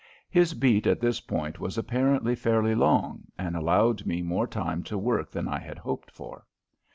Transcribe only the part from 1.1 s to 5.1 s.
point was apparently fairly long and allowed me more time to